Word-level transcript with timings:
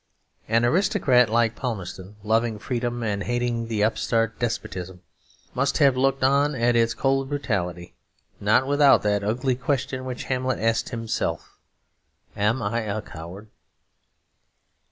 An 0.47 0.65
aristocrat 0.65 1.29
like 1.29 1.55
Palmerston, 1.55 2.15
loving 2.23 2.57
freedom 2.57 3.03
and 3.03 3.21
hating 3.21 3.67
the 3.67 3.83
upstart 3.83 4.39
despotism, 4.39 5.03
must 5.53 5.77
have 5.77 5.95
looked 5.95 6.23
on 6.23 6.55
at 6.55 6.75
its 6.75 6.95
cold 6.95 7.29
brutality 7.29 7.93
not 8.39 8.65
without 8.65 9.03
that 9.03 9.23
ugly 9.23 9.53
question 9.55 10.03
which 10.03 10.23
Hamlet 10.23 10.57
asked 10.57 10.89
himself 10.89 11.55
am 12.35 12.63
I 12.63 12.79
a 12.79 13.03
coward? 13.03 13.51